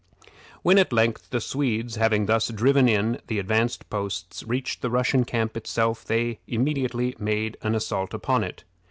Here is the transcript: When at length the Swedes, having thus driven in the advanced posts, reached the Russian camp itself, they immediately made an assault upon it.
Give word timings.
When 0.63 0.79
at 0.79 0.91
length 0.91 1.29
the 1.29 1.39
Swedes, 1.39 1.93
having 1.97 2.25
thus 2.25 2.47
driven 2.47 2.89
in 2.89 3.21
the 3.27 3.37
advanced 3.37 3.87
posts, 3.91 4.41
reached 4.41 4.81
the 4.81 4.89
Russian 4.89 5.25
camp 5.25 5.55
itself, 5.55 6.03
they 6.03 6.39
immediately 6.47 7.15
made 7.19 7.55
an 7.61 7.75
assault 7.75 8.11
upon 8.15 8.43
it. 8.43 8.63